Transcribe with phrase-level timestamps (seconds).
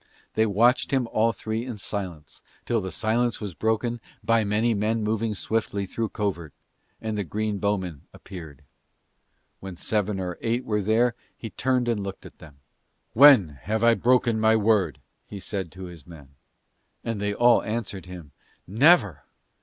[0.33, 5.03] They watched him all three in silence, till the silence was broken by many men
[5.03, 6.53] moving swiftly through covert,
[6.99, 8.63] and the green bowmen appeared.
[9.59, 12.61] When seven or eight were there he turned and looked at them.
[13.13, 16.29] "When have I broken my word?" he said to his men.
[17.03, 18.31] And they all answered him,
[18.65, 19.21] "Never!"